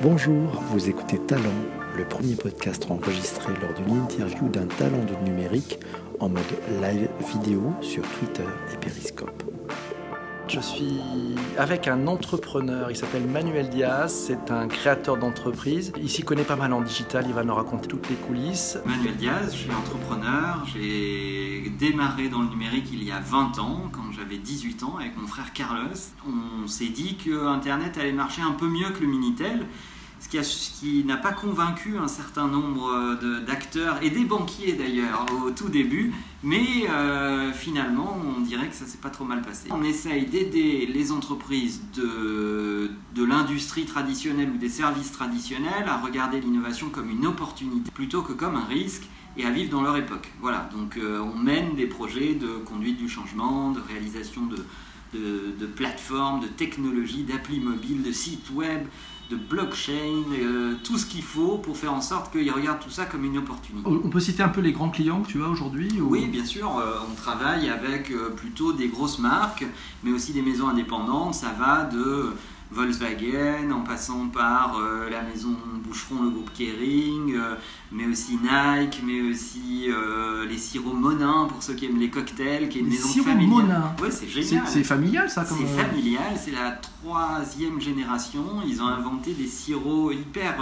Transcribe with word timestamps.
Bonjour, 0.00 0.62
vous 0.70 0.88
écoutez 0.88 1.18
Talent, 1.18 1.42
le 1.96 2.04
premier 2.04 2.36
podcast 2.36 2.86
enregistré 2.88 3.52
lors 3.60 3.74
d'une 3.74 3.96
interview 3.96 4.48
d'un 4.48 4.66
talent 4.66 5.04
du 5.04 5.16
numérique 5.28 5.80
en 6.20 6.28
mode 6.28 6.44
live 6.80 7.08
vidéo 7.32 7.72
sur 7.80 8.04
Twitter 8.04 8.46
et 8.72 8.76
Periscope. 8.76 9.42
Je 10.46 10.60
suis 10.60 11.00
avec 11.58 11.88
un 11.88 12.06
entrepreneur, 12.06 12.90
il 12.90 12.96
s'appelle 12.96 13.26
Manuel 13.26 13.68
Diaz, 13.68 14.12
c'est 14.12 14.52
un 14.52 14.68
créateur 14.68 15.16
d'entreprise. 15.16 15.92
Il 16.00 16.08
s'y 16.08 16.22
connaît 16.22 16.44
pas 16.44 16.56
mal 16.56 16.72
en 16.72 16.80
digital, 16.80 17.24
il 17.26 17.34
va 17.34 17.42
nous 17.42 17.54
raconter 17.54 17.88
toutes 17.88 18.08
les 18.08 18.16
coulisses. 18.16 18.78
Manuel 18.86 19.16
Diaz, 19.16 19.52
je 19.52 19.58
suis 19.58 19.70
entrepreneur, 19.72 20.64
j'ai 20.72 21.70
démarré 21.78 22.28
dans 22.28 22.40
le 22.40 22.48
numérique 22.48 22.86
il 22.92 23.02
y 23.02 23.10
a 23.10 23.20
20 23.20 23.58
ans, 23.58 23.82
quand 23.92 24.07
j'avais 24.18 24.38
18 24.38 24.82
ans, 24.82 24.96
avec 24.98 25.16
mon 25.16 25.26
frère 25.26 25.52
Carlos. 25.52 25.94
On 26.26 26.66
s'est 26.66 26.88
dit 26.88 27.16
que 27.16 27.46
Internet 27.46 27.98
allait 27.98 28.12
marcher 28.12 28.42
un 28.42 28.52
peu 28.52 28.66
mieux 28.66 28.90
que 28.90 29.00
le 29.00 29.06
Minitel 29.06 29.66
ce 30.20 30.80
qui, 30.80 31.04
n'a 31.04 31.16
pas 31.16 31.32
convaincu 31.32 31.96
un 31.96 32.08
certain 32.08 32.48
nombre 32.48 32.90
euh, 32.90 33.40
d'acteurs 33.40 34.02
et 34.02 34.10
des 34.10 34.24
banquiers 34.24 34.72
d'ailleurs 34.72 35.26
au 35.44 35.50
tout 35.50 35.68
début, 35.68 36.12
mais 36.42 36.88
euh, 36.90 37.52
finalement 37.52 38.18
on 38.36 38.40
dirait 38.40 38.68
que 38.68 38.74
ça 38.74 38.84
s'est 38.84 38.98
pas 38.98 39.10
trop 39.10 39.24
mal 39.24 39.42
passé. 39.42 39.68
On 39.70 39.82
essaye 39.82 40.26
d'aider 40.26 40.86
les 40.86 41.12
entreprises 41.12 41.80
de, 41.94 42.90
de 43.14 43.24
l'industrie 43.24 43.84
traditionnelle 43.84 44.50
ou 44.50 44.58
des 44.58 44.68
services 44.68 45.12
traditionnels 45.12 45.86
à 45.86 45.98
regarder 45.98 46.40
l'innovation 46.40 46.88
comme 46.90 47.10
une 47.10 47.26
opportunité 47.26 47.90
plutôt 47.92 48.22
que 48.22 48.32
comme 48.32 48.56
un 48.56 48.66
risque 48.66 49.04
et 49.38 49.44
à 49.44 49.50
vivre 49.50 49.70
dans 49.70 49.82
leur 49.82 49.96
époque. 49.96 50.30
Voilà, 50.40 50.68
donc 50.72 50.96
euh, 50.96 51.20
on 51.20 51.38
mène 51.38 51.76
des 51.76 51.86
projets 51.86 52.34
de 52.34 52.48
conduite 52.64 52.98
du 52.98 53.08
changement, 53.08 53.70
de 53.70 53.80
réalisation 53.80 54.42
de, 54.46 54.56
de, 55.16 55.54
de 55.58 55.66
plateformes, 55.66 56.40
de 56.40 56.48
technologies, 56.48 57.22
d'applis 57.22 57.60
mobiles, 57.60 58.02
de 58.02 58.12
sites 58.12 58.50
web, 58.52 58.82
de 59.30 59.36
blockchain, 59.36 60.24
euh, 60.32 60.74
tout 60.82 60.98
ce 60.98 61.06
qu'il 61.06 61.22
faut 61.22 61.58
pour 61.58 61.76
faire 61.76 61.92
en 61.92 62.00
sorte 62.00 62.32
qu'ils 62.32 62.50
regardent 62.50 62.80
tout 62.80 62.90
ça 62.90 63.04
comme 63.04 63.24
une 63.24 63.38
opportunité. 63.38 63.86
On 63.86 64.08
peut 64.08 64.20
citer 64.20 64.42
un 64.42 64.48
peu 64.48 64.62
les 64.62 64.72
grands 64.72 64.88
clients 64.88 65.22
que 65.22 65.28
tu 65.28 65.42
as 65.42 65.48
aujourd'hui 65.48 65.88
Oui, 66.00 66.26
bien 66.26 66.44
sûr. 66.44 66.76
Euh, 66.78 66.96
on 67.08 67.14
travaille 67.14 67.68
avec 67.68 68.12
plutôt 68.36 68.72
des 68.72 68.88
grosses 68.88 69.18
marques, 69.18 69.64
mais 70.02 70.10
aussi 70.10 70.32
des 70.32 70.42
maisons 70.42 70.68
indépendantes. 70.68 71.34
Ça 71.34 71.54
va 71.58 71.84
de 71.84 72.32
Volkswagen, 72.70 73.70
en 73.72 73.80
passant 73.80 74.28
par 74.28 74.76
euh, 74.78 75.08
la 75.08 75.22
maison 75.22 75.56
Boucheron, 75.82 76.22
le 76.24 76.30
groupe 76.30 76.50
Kering, 76.52 77.34
euh, 77.34 77.54
mais 77.92 78.06
aussi 78.06 78.38
Nike, 78.42 79.02
mais 79.04 79.22
aussi 79.22 79.86
euh, 79.88 80.46
les 80.46 80.58
sirops 80.58 80.94
Monin 80.94 81.46
pour 81.48 81.62
ceux 81.62 81.74
qui 81.74 81.86
aiment 81.86 81.98
les 81.98 82.10
cocktails, 82.10 82.68
qui 82.68 82.78
est 82.78 82.80
une 82.82 82.90
les 82.90 82.96
maison 82.96 83.22
familiale. 83.22 83.48
Monin. 83.48 83.94
Ouais, 84.02 84.10
c'est 84.10 84.28
génial. 84.28 84.64
C'est 84.66 84.84
familial 84.84 85.30
ça 85.30 85.46
C'est 85.46 85.82
familial, 85.82 86.34
c'est 86.36 86.50
la 86.50 86.72
troisième 86.72 87.80
génération. 87.80 88.44
Ils 88.66 88.82
ont 88.82 88.88
inventé 88.88 89.32
des 89.32 89.46
sirops 89.46 90.12
hyper 90.12 90.56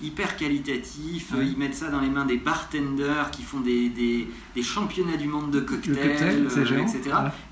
hyper 0.00 0.36
qualitatifs. 0.36 1.32
Ils 1.40 1.56
mettent 1.56 1.76
ça 1.76 1.88
dans 1.88 2.00
les 2.00 2.10
mains 2.10 2.24
des 2.24 2.36
bartenders 2.36 3.30
qui 3.30 3.42
font 3.42 3.60
des, 3.60 3.88
des, 3.88 4.28
des 4.54 4.62
championnats 4.62 5.16
du 5.16 5.28
monde 5.28 5.50
de 5.52 5.60
cocktails, 5.60 6.46
etc. 6.46 6.98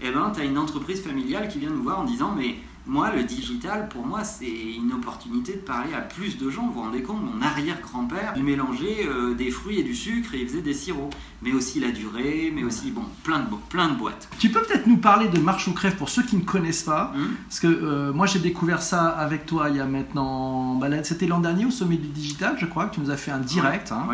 Et 0.00 0.08
eh 0.08 0.11
ben, 0.11 0.33
tu 0.34 0.41
as 0.41 0.44
une 0.44 0.58
entreprise 0.58 1.00
familiale 1.00 1.48
qui 1.48 1.61
vient 1.61 1.70
nous 1.70 1.83
voir 1.83 2.00
en 2.00 2.05
disant 2.05 2.34
Mais 2.36 2.56
moi, 2.86 3.12
le 3.14 3.23
digital, 3.25 3.89
pour 3.89 4.06
moi, 4.06 4.25
c'est 4.25 4.50
une 4.50 4.92
opportunité 4.92 5.53
de 5.53 5.59
parler 5.59 5.92
à 5.95 6.00
plus 6.00 6.39
de 6.39 6.50
gens. 6.50 6.67
Vous 6.67 6.73
vous 6.73 6.81
rendez 6.81 7.03
compte, 7.03 7.23
mon 7.23 7.42
arrière-grand-père, 7.42 8.33
il 8.36 8.42
mélangeait 8.42 9.06
euh, 9.06 9.34
des 9.34 9.50
fruits 9.50 9.78
et 9.78 9.83
du 9.83 9.95
sucre 9.95 10.34
et 10.34 10.41
il 10.41 10.48
faisait 10.48 10.62
des 10.62 10.75
sirops. 10.75 11.14
Mais 11.42 11.53
aussi 11.53 11.81
la 11.81 11.91
durée, 11.91 12.53
mais 12.55 12.64
aussi 12.64 12.91
bon, 12.91 13.05
plein, 13.23 13.41
de, 13.41 13.47
plein 13.69 13.89
de 13.89 13.95
boîtes. 13.95 14.28
Tu 14.39 14.51
peux 14.51 14.62
peut-être 14.62 14.86
nous 14.86 14.97
parler 14.97 15.28
de 15.28 15.39
Marche 15.39 15.69
ou 15.69 15.73
Crève 15.73 15.97
pour 15.97 16.08
ceux 16.08 16.23
qui 16.23 16.36
ne 16.36 16.42
connaissent 16.42 16.83
pas? 16.83 17.12
Hum. 17.14 17.34
Parce 17.48 17.61
que 17.61 17.67
euh, 17.67 18.12
moi, 18.12 18.27
j'ai 18.27 18.41
découvert 18.41 18.83
ça 18.83 19.08
avec 19.08 19.47
toi 19.47 19.70
il 19.70 19.77
y 19.77 19.81
a 19.81 19.86
maintenant. 19.86 20.75
Bah, 20.77 20.89
c'était 21.05 21.27
l'an 21.27 21.41
dernier 21.41 21.67
au 21.67 21.70
sommet 21.70 21.97
du 21.97 22.08
digital, 22.08 22.56
je 22.58 22.67
crois, 22.67 22.86
que 22.86 22.95
tu 22.95 23.01
nous 23.01 23.11
as 23.11 23.17
fait 23.17 23.31
un 23.31 23.41
direct. 23.41 23.92
Hein. 23.92 24.06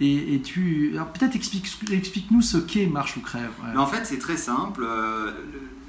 Et, 0.00 0.40
tu. 0.44 0.90
Alors 0.94 1.08
peut-être 1.12 1.36
explique, 1.36 1.66
explique-nous 1.90 2.42
ce 2.42 2.58
qu'est 2.58 2.86
Marche 2.86 3.16
ou 3.16 3.20
Crève. 3.20 3.52
en 3.76 3.86
fait, 3.86 4.04
c'est 4.04 4.18
très 4.18 4.36
simple. 4.36 4.84
Euh, 4.84 5.32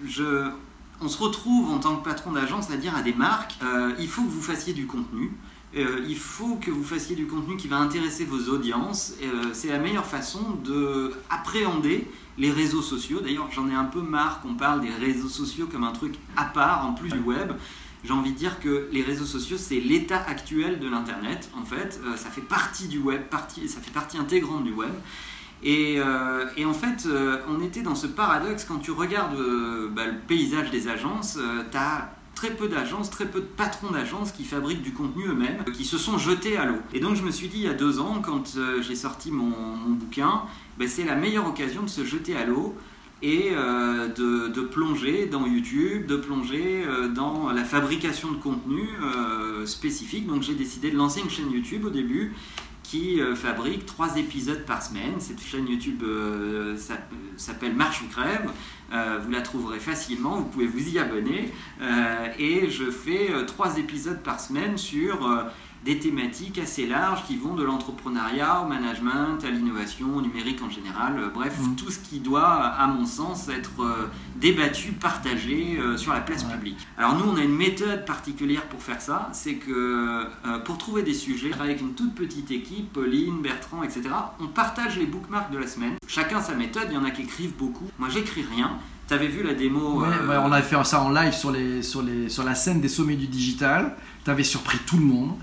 je 0.08 0.52
on 1.02 1.08
se 1.08 1.18
retrouve 1.18 1.72
en 1.72 1.80
tant 1.80 1.98
que 1.98 2.04
patron 2.04 2.32
d'agence 2.32 2.72
à 2.72 2.78
dire 2.78 2.96
à 2.96 3.02
des 3.02 3.14
marques, 3.14 3.56
euh, 3.64 3.94
il 4.00 4.08
faut 4.08 4.24
que 4.24 4.30
vous 4.30 4.42
fassiez 4.42 4.74
du 4.74 4.86
contenu. 4.86 5.32
Euh, 5.76 6.06
il 6.08 6.16
faut 6.16 6.56
que 6.56 6.72
vous 6.72 6.84
fassiez 6.84 7.18
du 7.18 7.28
contenu 7.28 7.58
qui 7.58 7.68
va 7.68 7.78
intéresser 7.78 8.24
vos 8.24 8.50
audiences. 8.50 9.14
Euh, 9.22 9.50
c'est 9.54 9.68
la 9.68 9.80
meilleure 9.80 10.06
façon 10.06 10.58
d'appréhender 10.64 12.08
les 12.38 12.50
réseaux 12.50 12.82
sociaux. 12.82 13.20
D'ailleurs, 13.20 13.50
j'en 13.52 13.70
ai 13.70 13.74
un 13.74 13.84
peu 13.84 14.02
marre 14.02 14.42
qu'on 14.42 14.56
parle 14.56 14.82
des 14.82 14.92
réseaux 14.92 15.28
sociaux 15.28 15.68
comme 15.70 15.84
un 15.84 15.92
truc 15.92 16.16
à 16.38 16.46
part 16.46 16.88
en 16.88 16.94
plus 16.94 17.10
du 17.10 17.20
web. 17.20 17.52
J'ai 18.06 18.14
envie 18.14 18.32
de 18.32 18.38
dire 18.38 18.60
que 18.60 18.88
les 18.92 19.02
réseaux 19.02 19.26
sociaux, 19.26 19.58
c'est 19.60 19.80
l'état 19.80 20.24
actuel 20.28 20.80
de 20.80 20.88
l'Internet. 20.88 21.50
En 21.60 21.66
fait, 21.66 22.00
ça 22.18 22.30
fait 22.30 22.42
partie 22.42 22.88
du 22.88 23.00
web, 23.00 23.24
partie, 23.24 23.68
ça 23.68 23.82
fait 23.82 23.92
partie 23.92 24.18
intégrante 24.18 24.64
du 24.64 24.72
web. 24.72 24.94
Euh, 25.66 26.46
et, 26.58 26.66
en 26.66 26.74
fait, 26.74 27.08
euh, 27.08 27.38
on 27.50 27.62
était 27.62 27.82
dans 27.82 27.96
ce 27.96 28.08
paradoxe 28.08 28.66
quand 28.66 28.78
tu 28.78 28.92
regardes 28.92 29.40
euh, 29.40 29.90
bah, 29.90 30.06
le 30.06 30.18
paysage 30.28 30.70
des 30.70 30.88
agences, 30.88 31.40
tu 31.72 31.78
as 31.78 32.12
très 32.36 32.52
peu 32.52 32.68
d'agences, 32.68 33.10
très 33.10 33.26
peu 33.26 33.40
de 33.40 33.46
patrons 33.46 33.92
d'agences 33.92 34.32
qui 34.32 34.44
fabriquent 34.44 34.84
du 34.84 34.92
contenu 34.92 35.26
eux-mêmes, 35.28 35.64
qui 35.74 35.86
se 35.86 35.98
sont 35.98 36.18
jetés 36.18 36.58
à 36.58 36.66
l'eau. 36.66 36.78
Et 36.94 37.00
donc 37.00 37.16
je 37.16 37.24
me 37.24 37.32
suis 37.32 37.48
dit 37.48 37.58
il 37.60 37.64
y 37.64 37.70
a 37.70 37.74
deux 37.74 38.00
ans, 38.00 38.22
quand 38.24 38.58
j'ai 38.82 38.96
sorti 38.96 39.32
mon, 39.32 39.52
bouquin, 39.88 40.42
bah, 40.78 40.86
c'est 40.88 41.06
la 41.06 41.16
meilleure 41.16 41.48
occasion 41.48 41.84
de 41.84 41.90
se 41.90 42.04
jeter 42.04 42.36
à 42.36 42.46
l'eau 42.46 42.76
et 43.22 43.52
de, 43.52 44.50
de, 44.50 44.62
plonger 44.62 45.26
dans 45.26 45.48
YouTube, 45.48 46.06
de 46.06 46.18
plonger 46.18 46.86
dans 47.16 47.50
la 47.50 47.64
fabrication 47.64 48.34
de 48.34 48.38
contenu 48.38 48.90
spécifique. 49.66 50.28
Donc 50.28 50.44
j'ai 50.44 50.54
décidé 50.54 50.92
de 50.92 50.98
lancer 50.98 51.22
une 51.22 51.30
chaîne 51.30 51.50
YouTube 51.50 51.86
au 51.86 51.90
début 51.90 52.34
euh, 53.20 53.36
fabrique 53.36 53.86
trois 53.86 54.18
épisodes 54.18 54.66
par 54.66 54.82
semaine. 54.82 55.20
Cette 55.20 55.42
chaîne 55.42 55.68
YouTube 55.68 56.04
euh, 56.04 56.78
s'appelle 57.38 57.74
Marche 57.74 58.02
ou 58.02 58.08
Crève. 58.08 58.50
Euh, 58.94 59.20
vous 59.24 59.32
la 59.32 59.42
trouverez 59.42 59.80
facilement, 59.80 60.38
vous 60.38 60.46
pouvez 60.46 60.68
vous 60.68 60.90
y 60.90 61.00
abonner. 61.00 61.52
et 62.38 62.70
je 62.70 62.92
fais 62.92 63.30
trois 63.48 63.78
épisodes 63.78 64.22
par 64.22 64.40
semaine 64.40 64.78
sur 64.78 65.28
des 65.86 66.00
thématiques 66.00 66.58
assez 66.58 66.88
larges 66.88 67.26
qui 67.28 67.38
vont 67.38 67.54
de 67.54 67.64
l'entrepreneuriat 67.64 68.62
au 68.62 68.68
management, 68.68 69.44
à 69.44 69.52
l'innovation, 69.52 70.16
au 70.16 70.22
numérique 70.22 70.62
en 70.64 70.70
général. 70.70 71.20
Euh, 71.20 71.30
bref, 71.30 71.56
mm. 71.60 71.76
tout 71.76 71.92
ce 71.92 72.00
qui 72.00 72.20
doit, 72.20 72.44
à 72.44 72.88
mon 72.88 73.06
sens, 73.06 73.48
être 73.50 73.84
euh, 73.84 74.10
débattu, 74.36 74.94
partagé 74.94 75.78
euh, 75.80 75.96
sur 75.96 76.12
la 76.12 76.22
place 76.22 76.44
publique. 76.44 76.80
Alors 76.98 77.16
nous, 77.16 77.32
on 77.32 77.38
a 77.38 77.44
une 77.44 77.56
méthode 77.56 78.04
particulière 78.04 78.64
pour 78.64 78.82
faire 78.82 79.00
ça, 79.00 79.30
c'est 79.32 79.56
que 79.56 80.26
pour 80.66 80.78
trouver 80.80 81.04
des 81.04 81.14
sujets, 81.14 81.52
avec 81.60 81.82
une 81.82 81.94
toute 81.94 82.16
petite 82.16 82.50
équipe, 82.50 82.92
Pauline, 82.94 83.42
Bertrand, 83.42 83.84
etc., 83.84 84.04
on 84.40 84.48
partage 84.48 84.98
les 84.98 85.06
bookmarks 85.06 85.52
de 85.52 85.60
la 85.60 85.68
semaine. 85.68 85.94
Chacun 86.08 86.42
sa 86.42 86.56
méthode, 86.56 86.88
il 86.90 86.96
y 86.96 86.98
en 86.98 87.04
a 87.04 87.12
qui 87.12 87.22
écrivent 87.22 87.56
beaucoup. 87.56 87.86
Moi, 88.00 88.10
j'écris 88.10 88.44
rien. 88.56 88.80
T'avais 89.08 89.28
vu 89.28 89.44
la 89.44 89.54
démo 89.54 90.04
On 90.04 90.52
avait 90.52 90.62
fait 90.64 90.84
ça 90.84 91.02
en 91.02 91.12
live 91.12 91.34
sur, 91.34 91.52
les, 91.52 91.84
sur, 91.84 92.02
les, 92.02 92.30
sur 92.30 92.44
la 92.44 92.56
scène 92.56 92.82
des 92.82 92.90
sommets 92.90 93.16
du 93.16 93.28
digital 93.28 93.96
tu 94.26 94.32
avais 94.32 94.44
surpris 94.44 94.80
tout 94.80 94.98
le 94.98 95.06
monde. 95.06 95.34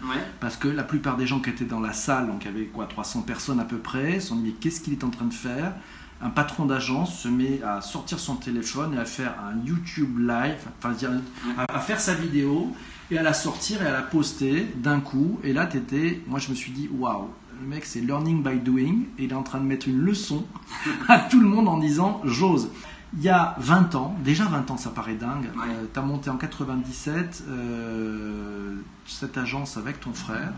Parce 0.40 0.56
que 0.56 0.68
la 0.68 0.82
plupart 0.82 1.16
des 1.16 1.26
gens 1.26 1.40
qui 1.40 1.48
étaient 1.50 1.64
dans 1.64 1.80
la 1.80 1.92
salle, 1.92 2.26
donc 2.26 2.44
il 2.44 2.46
y 2.46 2.54
avait 2.54 2.66
quoi, 2.66 2.86
300 2.86 3.22
personnes 3.22 3.60
à 3.60 3.64
peu 3.64 3.78
près, 3.78 4.20
se 4.20 4.28
sont 4.28 4.36
dit 4.36 4.42
mais 4.46 4.50
qu'est-ce 4.50 4.80
qu'il 4.80 4.92
est 4.92 5.04
en 5.04 5.10
train 5.10 5.24
de 5.24 5.32
faire? 5.32 5.72
Un 6.20 6.30
patron 6.30 6.66
d'agence 6.66 7.18
se 7.20 7.28
met 7.28 7.60
à 7.62 7.80
sortir 7.80 8.20
son 8.20 8.36
téléphone 8.36 8.94
et 8.94 8.98
à 8.98 9.04
faire 9.04 9.34
un 9.40 9.66
YouTube 9.66 10.18
live, 10.18 10.58
enfin 10.78 10.94
à, 11.68 11.80
faire 11.80 12.00
sa 12.00 12.14
vidéo 12.14 12.72
et 13.10 13.18
à 13.18 13.22
la 13.22 13.32
sortir 13.32 13.82
et 13.82 13.86
à 13.86 13.92
la 13.92 14.02
poster 14.02 14.72
d'un 14.76 15.00
coup. 15.00 15.40
Et 15.42 15.52
là, 15.52 15.68
étais, 15.72 16.20
moi 16.28 16.38
je 16.38 16.50
me 16.50 16.54
suis 16.54 16.70
dit 16.70 16.88
waouh, 16.92 17.28
le 17.60 17.66
mec 17.66 17.84
c'est 17.84 18.00
learning 18.00 18.42
by 18.42 18.58
doing 18.58 19.02
et 19.18 19.24
il 19.24 19.32
est 19.32 19.34
en 19.34 19.42
train 19.42 19.58
de 19.58 19.64
mettre 19.64 19.88
une 19.88 20.00
leçon 20.00 20.44
à 21.08 21.18
tout 21.18 21.40
le 21.40 21.46
monde 21.46 21.66
en 21.66 21.78
disant 21.78 22.20
j'ose 22.24 22.68
il 23.14 23.22
y 23.22 23.28
a 23.28 23.54
20 23.58 23.94
ans, 23.94 24.16
déjà 24.24 24.44
20 24.44 24.70
ans 24.70 24.76
ça 24.76 24.90
paraît 24.90 25.14
dingue, 25.14 25.50
euh, 25.56 25.84
tu 25.92 25.98
as 25.98 26.02
monté 26.02 26.30
en 26.30 26.36
97 26.36 27.44
euh, 27.48 28.76
cette 29.06 29.36
agence 29.36 29.76
avec 29.76 30.00
ton 30.00 30.12
frère. 30.12 30.52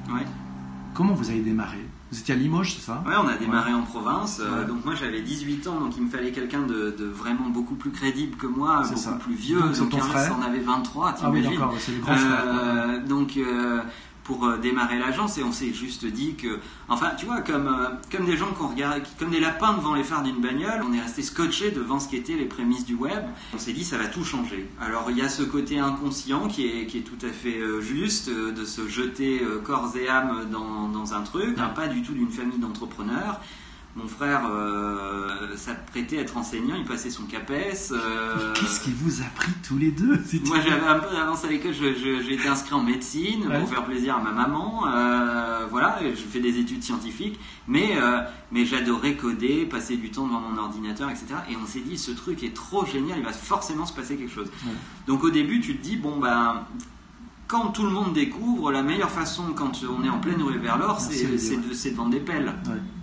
Comment 0.95 1.15
vous 1.15 1.29
avez 1.31 1.41
démarré? 1.41 1.85
Vous 2.13 2.21
étiez 2.21 2.35
à 2.35 2.37
Limoges, 2.37 2.77
c'est 2.77 2.83
ça? 2.83 3.03
Oui, 3.05 3.13
on 3.21 3.27
a 3.27 3.37
démarré 3.37 3.73
en 3.75 3.83
province. 3.83 4.41
Euh, 4.41 4.65
donc 4.65 4.85
moi 4.85 4.95
j'avais 4.95 5.23
18 5.23 5.67
ans, 5.67 5.81
donc 5.81 5.97
il 5.97 6.05
me 6.05 6.09
fallait 6.09 6.31
quelqu'un 6.31 6.63
de, 6.63 6.95
vraiment 7.05 7.49
beaucoup 7.49 7.75
plus 7.75 7.91
crédible 7.91 8.37
que 8.37 8.47
moi, 8.47 8.83
beaucoup 8.89 9.19
plus 9.19 9.35
vieux. 9.35 9.61
Donc, 9.61 9.91
ton 9.91 9.99
frère 9.99 10.37
en 10.39 10.43
avait 10.43 10.61
23, 10.61 11.15
Ah 11.23 11.31
oui, 11.31 11.43
d'accord, 11.43 11.75
c'est 11.79 11.93
le 11.93 12.01
grand 12.01 12.17
frère. 12.17 13.03
Donc 13.09 13.37
pour 14.25 14.47
euh, 14.47 14.57
démarrer 14.57 14.99
l'agence 14.99 15.39
et 15.39 15.45
on 15.45 15.53
s'est 15.53 15.73
juste 15.73 16.07
dit 16.07 16.35
que, 16.35 16.59
enfin, 16.89 17.13
tu 17.17 17.27
vois, 17.27 17.43
comme, 17.43 17.69
euh, 17.69 17.91
comme 18.11 18.27
des 18.27 18.37
gens 18.37 18.51
qu'on 18.53 18.69
regarde, 18.69 19.03
comme 19.19 19.31
des 19.31 19.41
lapins 19.41 19.75
devant 19.75 19.95
les 19.95 20.03
phares 20.03 20.23
d'une 20.23 20.41
bagnole, 20.41 20.83
on 20.89 20.93
est 20.93 21.01
resté 21.01 21.23
scotché 21.23 21.71
devant 21.71 22.01
ce 22.01 22.09
qu'étaient 22.09 22.35
les 22.35 22.47
prémices 22.47 22.85
du 22.85 22.95
web. 22.95 23.23
On 23.55 23.59
s'est 23.59 23.73
dit, 23.73 23.85
ça 23.85 23.99
va 23.99 24.07
tout 24.07 24.25
changer. 24.25 24.69
Alors, 24.81 25.11
il 25.11 25.19
y 25.19 25.23
a 25.23 25.29
ce 25.29 25.43
côté 25.43 25.79
inconscient 25.79 26.49
qui 26.49 26.67
est, 26.67 26.87
qui 26.87 26.99
est 26.99 27.03
tout 27.03 27.25
à 27.25 27.31
fait 27.31 27.59
euh, 27.59 27.81
juste, 27.81 28.31
de 28.31 28.65
se 28.65 28.89
jeter 28.89 29.43
corps 29.65 29.95
et 29.97 30.09
âme 30.09 30.47
dans, 30.51 30.89
dans 30.89 31.15
un 31.15 31.23
truc. 31.23 31.57
Pas 31.75 31.89
du 31.89 32.03
tout 32.03 32.13
d'une 32.13 32.31
famille 32.31 32.59
d'entrepreneurs. 32.59 33.41
Mon 33.97 34.09
frère 34.09 34.43
euh, 34.51 35.57
s'apprêtait 35.57 36.19
à 36.19 36.23
être 36.23 36.37
enseignant, 36.37 36.75
il 36.77 36.85
passait 36.85 37.11
son 37.11 37.25
CAPES. 37.27 37.93
Euh, 37.93 38.53
Qu'est-ce 38.55 38.81
qu'il 38.81 38.95
vous 38.95 39.23
a 39.23 39.27
pris 39.37 39.53
tous 39.67 39.79
les 39.79 39.93
deux 39.93 40.21
Moi 40.47 40.59
j'avais 40.67 40.87
un 40.87 40.99
peu 40.99 41.15
d'avance 41.15 41.45
à 41.45 41.49
l'école, 41.49 41.73
j'ai 41.73 42.35
été 42.35 42.49
inscrit 42.49 42.75
en 42.75 42.83
médecine 42.83 43.45
pour 43.45 43.69
faire 43.69 43.85
plaisir 43.85 44.17
à 44.17 44.21
ma 44.21 44.33
maman. 44.33 44.89
Euh, 44.89 45.67
voilà, 45.71 46.01
je 46.03 46.23
fais 46.23 46.41
des 46.41 46.59
études 46.59 46.83
scientifiques, 46.83 47.39
mais, 47.69 47.97
euh, 47.97 48.23
mais 48.51 48.65
j'adorais 48.65 49.15
coder, 49.15 49.65
passer 49.65 49.97
du 49.97 50.11
temps 50.11 50.27
devant 50.27 50.41
mon 50.41 50.59
ordinateur, 50.59 51.09
etc. 51.09 51.27
Et 51.49 51.57
on 51.57 51.67
s'est 51.67 51.81
dit, 51.81 51.97
ce 51.97 52.11
truc 52.11 52.43
est 52.43 52.55
trop 52.55 52.85
génial, 52.85 53.19
il 53.19 53.25
va 53.25 53.33
forcément 53.33 53.87
se 53.87 53.93
passer 53.93 54.17
quelque 54.17 54.35
chose. 54.35 54.51
Donc 55.07 55.23
au 55.23 55.31
début, 55.31 55.61
tu 55.61 55.77
te 55.77 55.83
dis, 55.83 55.97
bon 55.97 56.19
ben 56.19 56.65
quand 57.47 57.69
tout 57.69 57.85
le 57.85 57.91
monde 57.91 58.13
découvre, 58.13 58.73
la 58.73 58.83
meilleure 58.83 59.11
façon 59.11 59.53
quand 59.55 59.83
on 59.85 60.03
est 60.03 60.09
en 60.09 60.19
pleine 60.19 60.43
rue 60.43 60.59
vers 60.59 60.79
l'or, 60.79 60.99
c'est 61.01 61.27
de, 61.27 61.95
vendre 61.95 62.11
des 62.11 62.19
pelles. 62.19 62.53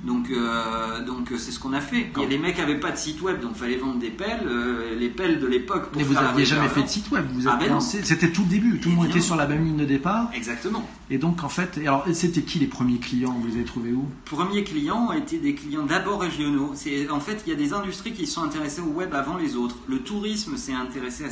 Donc, 0.03 0.31
euh, 0.31 1.03
donc 1.05 1.31
c'est 1.37 1.51
ce 1.51 1.59
qu'on 1.59 1.73
a 1.73 1.81
fait. 1.81 2.11
les 2.27 2.37
mecs 2.37 2.57
n'avaient 2.57 2.79
pas 2.79 2.91
de 2.91 2.97
site 2.97 3.21
web, 3.21 3.39
donc 3.39 3.51
il 3.55 3.59
fallait 3.59 3.77
vendre 3.77 3.99
des 3.99 4.09
pelles. 4.09 4.41
Euh, 4.47 4.95
les 4.97 5.09
pelles 5.09 5.39
de 5.39 5.45
l'époque. 5.45 5.89
Mais 5.95 6.03
vous 6.03 6.15
n'aviez 6.15 6.45
jamais 6.45 6.69
fait 6.69 6.81
de 6.83 6.87
site 6.87 7.11
web. 7.11 7.25
Vous 7.33 7.47
ah 7.47 7.57
ben 7.59 7.79
C'était 7.79 8.31
tout 8.31 8.41
le 8.41 8.49
début. 8.49 8.79
Tout 8.79 8.89
le 8.89 8.95
monde 8.95 9.09
était 9.09 9.21
sur 9.21 9.35
la 9.35 9.47
même 9.47 9.63
ligne 9.63 9.77
de 9.77 9.85
départ. 9.85 10.29
Exactement. 10.33 10.87
Et 11.09 11.17
donc 11.17 11.43
en 11.43 11.49
fait, 11.49 11.77
alors 11.77 12.05
c'était 12.13 12.41
qui 12.41 12.59
les 12.59 12.67
premiers 12.67 12.97
clients 12.97 13.37
Vous 13.39 13.47
les 13.47 13.55
avez 13.55 13.65
trouvés 13.65 13.91
où? 13.91 14.07
Premiers 14.25 14.63
clients 14.63 15.11
été 15.11 15.37
des 15.37 15.53
clients 15.53 15.85
d'abord 15.85 16.21
régionaux. 16.21 16.71
C'est 16.73 17.09
en 17.09 17.19
fait 17.19 17.43
il 17.45 17.49
y 17.51 17.53
a 17.53 17.57
des 17.57 17.73
industries 17.73 18.13
qui 18.13 18.25
se 18.25 18.33
sont 18.33 18.43
intéressées 18.43 18.81
au 18.81 18.91
web 18.91 19.13
avant 19.13 19.37
les 19.37 19.55
autres. 19.55 19.75
Le 19.87 19.99
tourisme 19.99 20.57
s'est 20.57 20.73
intéressé 20.73 21.25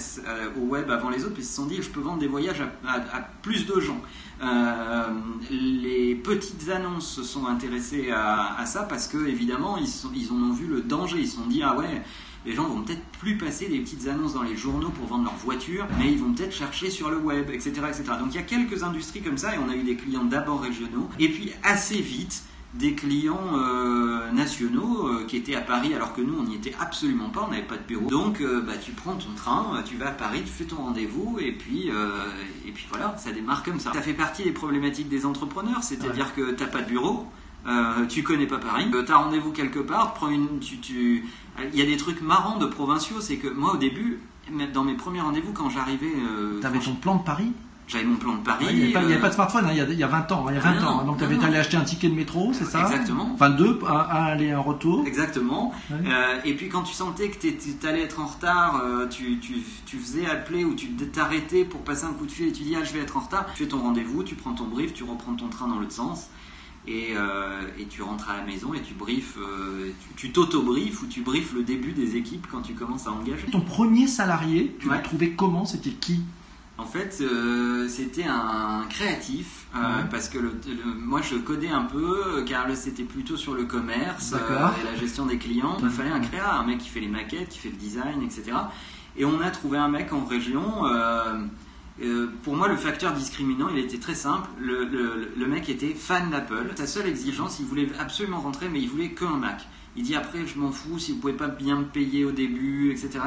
au 0.62 0.66
web 0.66 0.92
avant 0.92 1.10
les 1.10 1.24
autres, 1.24 1.34
puis 1.34 1.44
ils 1.44 1.48
se 1.48 1.56
sont 1.56 1.66
dit 1.66 1.82
je 1.82 1.90
peux 1.90 2.02
vendre 2.02 2.20
des 2.20 2.28
voyages 2.28 2.62
à 2.62 3.00
à 3.12 3.22
plus 3.42 3.66
de 3.66 3.80
gens. 3.80 4.02
Euh, 4.42 5.10
les 5.52 6.16
petites 6.16 6.70
annonces 6.70 7.10
se 7.10 7.24
sont 7.24 7.46
intéressées 7.48 8.10
à, 8.12 8.66
ça 8.66 8.84
parce 8.84 9.08
que 9.08 9.28
évidemment 9.28 9.78
ils, 9.78 10.32
en 10.32 10.36
ont 10.36 10.54
vu 10.54 10.68
le 10.68 10.82
danger. 10.82 11.18
Ils 11.20 11.28
se 11.28 11.36
sont 11.38 11.48
dit 11.48 11.62
ah 11.64 11.78
ouais 11.78 12.02
les 12.46 12.54
gens 12.54 12.64
vont 12.64 12.82
peut-être 12.82 13.04
plus 13.20 13.38
passer 13.38 13.68
des 13.68 13.80
petites 13.80 14.08
annonces 14.08 14.34
dans 14.34 14.44
les 14.44 14.56
journaux 14.56 14.90
pour 14.90 15.08
vendre 15.08 15.26
leur 15.26 15.36
voiture, 15.36 15.86
mais 15.98 16.10
ils 16.12 16.18
vont 16.18 16.32
peut-être 16.34 16.54
chercher 16.54 16.90
sur 16.90 17.10
le 17.10 17.18
web, 17.18 17.50
etc. 17.50 17.74
Donc 18.18 18.30
il 18.30 18.36
y 18.36 18.40
a 18.40 18.44
quelques 18.44 18.84
industries 18.84 19.22
comme 19.22 19.38
ça 19.38 19.56
et 19.56 19.58
on 19.58 19.70
a 19.70 19.76
eu 19.76 19.84
des 19.84 19.96
clients 19.96 20.24
d'abord 20.24 20.62
régionaux 20.62 21.10
et 21.20 21.28
puis 21.28 21.52
assez 21.64 22.00
vite 22.00 22.44
des 22.76 22.94
clients 22.94 23.56
euh, 23.56 24.32
nationaux 24.32 25.08
euh, 25.08 25.26
qui 25.26 25.38
étaient 25.38 25.56
à 25.56 25.62
Paris 25.62 25.94
alors 25.96 26.14
que 26.14 26.22
nous 26.22 26.36
on 26.40 26.44
n'y 26.44 26.56
était 26.56 26.76
absolument 26.80 27.30
pas, 27.30 27.46
on 27.48 27.52
n'avait 27.52 27.64
pas 27.64 27.78
de 27.78 27.84
bureau. 27.84 28.08
Donc 28.08 28.42
euh, 28.42 28.62
bah, 28.62 28.74
tu 28.84 28.92
prends 28.92 29.16
ton 29.16 29.34
train, 29.36 29.82
tu 29.86 29.98
vas 29.98 30.10
à 30.10 30.12
Paris, 30.12 30.44
tu 30.46 30.52
fais 30.52 30.66
ton 30.66 30.78
rendez-vous 30.78 31.38
et 31.40 31.52
puis, 31.52 31.88
et 31.88 32.72
puis 32.72 32.86
voilà, 32.90 33.16
ça 33.18 33.32
démarre 33.32 33.64
comme 33.64 33.80
ça. 33.80 33.92
Ça 33.94 34.02
fait 34.02 34.14
partie 34.14 34.44
des 34.44 34.52
problématiques 34.52 35.10
des 35.10 35.26
entrepreneurs, 35.26 35.84
c'est-à-dire 35.84 36.34
que 36.36 36.52
tu 36.52 36.64
n'as 36.64 36.70
pas 36.70 36.82
de 36.82 36.88
bureau, 36.88 37.26
tu 38.08 38.24
connais 38.24 38.46
pas 38.46 38.60
Paris, 38.60 38.86
tu 38.92 39.12
as 39.12 39.18
rendez-vous 39.18 39.52
quelque 39.52 39.80
part, 39.80 40.14
prends 40.14 40.30
une, 40.30 40.60
tu, 40.60 40.78
tu... 40.78 41.26
il 41.74 41.80
y 41.80 41.82
a 41.82 41.86
des 41.86 41.98
trucs 41.98 42.22
marrants 42.22 42.58
de 42.58 42.68
provinciaux, 42.68 43.20
c'est 43.20 43.38
que 43.38 43.48
moi 43.48 43.74
au 43.74 43.78
début, 43.78 44.20
dans 44.74 44.84
mes 44.84 44.96
premiers 44.96 45.22
rendez-vous 45.22 45.54
quand 45.54 45.70
j'arrivais... 45.70 46.14
tu 46.62 46.68
avais 46.68 46.80
ton 46.80 46.94
plan 46.94 47.16
de 47.16 47.24
Paris? 47.24 47.52
J'avais 47.90 48.06
mon 48.06 48.18
plan 48.18 48.36
de 48.36 48.44
Paris. 48.44 48.68
il 48.70 48.88
n'y 48.90 48.96
avait, 48.96 49.18
pas 49.18 49.30
de 49.30 49.34
smartphone, 49.34 49.66
hein, 49.66 49.70
il, 49.72 49.78
y 49.78 49.82
a, 49.82 49.84
il, 49.86 49.98
y 49.98 50.04
a, 50.04 50.08
20 50.08 50.32
ans. 50.32 50.46
Il 50.50 50.54
y 50.54 50.58
a 50.58 50.62
20 50.62 50.76
ah 50.80 50.88
ans. 50.88 51.04
donc 51.06 51.18
tu 51.18 51.24
avais 51.24 51.44
allé 51.44 51.58
acheter 51.58 51.76
un 51.76 51.84
ticket 51.84 52.08
de 52.08 52.14
métro, 52.14 52.52
c'est 52.54 52.66
ça 52.66 52.84
Exactement. 52.84 53.32
Enfin 53.34 53.50
deux, 53.50 53.80
un, 53.88 53.96
aller 53.96 54.46
et 54.46 54.52
un 54.52 54.60
retour. 54.60 55.08
Exactement. 55.08 55.74
Euh, 55.92 56.40
et 56.46 56.54
puis 56.54 56.70
quand 56.70 56.84
tu 56.84 56.94
sentais 56.94 57.30
que 57.30 57.40
tu 57.40 57.88
allais 57.88 58.04
être 58.04 58.20
en 58.20 58.28
retard, 58.28 58.84
euh, 58.86 59.08
tu, 59.08 59.40
tu, 59.40 59.56
tu, 59.88 59.98
faisais 59.98 60.28
appeler 60.28 60.66
ou 60.66 60.76
tu 60.76 60.90
t'arrêtais 60.90 61.66
pour 61.66 61.82
passer 61.82 62.06
un 62.06 62.14
coup 62.14 62.28
de 62.28 62.32
fil 62.32 62.50
et 62.50 62.52
tu 62.52 62.62
dis 62.62 62.76
ah 62.80 62.84
je 62.84 62.94
vais 62.94 63.00
être 63.00 63.18
en 63.18 63.22
retard. 63.22 63.48
Tu 63.56 63.64
fais 63.64 63.70
ton 63.70 63.80
rendez-vous, 63.80 64.24
tu 64.24 64.36
prends 64.36 64.54
ton 64.54 64.66
brief, 64.66 64.94
tu 64.94 65.04
reprends 65.04 65.34
ton 65.34 65.50
train 65.50 65.68
dans 65.68 65.80
l'autre 65.80 65.92
sens. 65.92 66.30
Et, 66.88 67.10
euh, 67.16 67.62
et, 67.78 67.86
tu 67.86 68.02
rentres 68.02 68.30
à 68.30 68.38
la 68.38 68.44
maison 68.44 68.74
et 68.74 68.82
tu 68.82 68.94
briefes, 68.94 69.38
tu 70.16 70.32
t'auto-briefes 70.32 71.02
ou 71.04 71.08
tu 71.08 71.22
briefes 71.22 71.54
le 71.54 71.64
début 71.64 71.92
des 71.92 72.16
équipes 72.16 72.48
quand 72.50 72.62
tu 72.62 72.74
commences 72.74 73.06
à 73.06 73.12
engager. 73.12 73.48
Ton 73.52 73.62
premier 73.62 74.08
salarié, 74.08 74.76
tu 74.80 74.90
l'as 74.90 75.00
trouvé 75.00 75.32
comment? 75.32 75.66
C'était 75.66 75.90
qui? 75.90 76.22
En 76.80 76.86
fait, 76.86 77.18
euh, 77.20 77.88
c'était 77.90 78.24
un 78.24 78.86
créatif 78.90 79.66
euh, 79.76 79.80
parce 80.10 80.30
que 80.30 80.38
moi 80.98 81.22
je 81.22 81.36
codais 81.36 81.70
un 81.70 81.84
peu 81.84 82.44
car 82.48 82.66
c'était 82.74 83.04
plutôt 83.04 83.36
sur 83.36 83.54
le 83.54 83.66
commerce 83.66 84.34
euh, 84.34 84.70
et 84.82 84.86
la 84.86 84.96
gestion 84.96 85.26
des 85.26 85.38
clients. 85.38 85.76
Il 85.80 85.86
me 85.86 85.90
fallait 85.90 86.12
un 86.12 86.22
créa, 86.22 86.56
un 86.56 86.66
mec 86.66 86.78
qui 86.78 86.88
fait 86.88 87.02
les 87.02 87.10
maquettes, 87.10 87.50
qui 87.50 87.60
fait 87.60 87.70
le 87.70 87.76
design, 87.76 88.24
etc. 88.24 88.58
Et 89.18 89.26
on 89.26 89.42
a 89.42 89.52
trouvé 89.52 89.78
un 89.78 89.90
mec 89.90 90.14
en 90.14 90.24
région. 90.24 90.84
pour 92.44 92.56
moi, 92.56 92.70
le 92.70 92.78
facteur 92.78 93.12
discriminant, 93.12 93.68
il 93.70 93.80
était 93.80 94.00
très 94.00 94.16
simple. 94.16 94.50
Le, 94.58 94.86
le 95.36 95.48
mec 95.48 95.68
était 95.68 95.94
fan 95.94 96.30
d'Apple. 96.30 96.72
Sa 96.76 96.88
seule 96.88 97.08
exigence, 97.08 97.60
il 97.60 97.66
voulait 97.66 97.90
absolument 98.00 98.40
rentrer, 98.40 98.70
mais 98.70 98.80
il 98.80 98.88
voulait 98.88 99.12
qu'un 99.12 99.36
Mac. 99.38 99.68
Il 100.00 100.06
dit 100.06 100.16
après, 100.16 100.48
je 100.48 100.58
m'en 100.58 100.72
fous 100.72 100.98
si 100.98 101.12
vous 101.12 101.18
pouvez 101.18 101.34
pas 101.34 101.50
bien 101.50 101.76
me 101.76 101.84
payer 101.84 102.24
au 102.24 102.32
début, 102.32 102.90
etc. 102.90 103.20